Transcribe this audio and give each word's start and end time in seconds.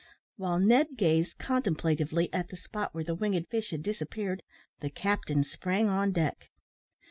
While 0.35 0.57
Ned 0.57 0.97
gazed 0.97 1.37
contemplatively 1.37 2.33
at 2.33 2.47
the 2.47 2.57
spot 2.57 2.91
where 2.95 3.03
the 3.03 3.13
winged 3.13 3.47
fish 3.49 3.69
had 3.69 3.83
disappeared, 3.83 4.41
the 4.79 4.89
captain 4.89 5.43
sprang 5.43 5.89
on 5.89 6.11
deck. 6.11 6.49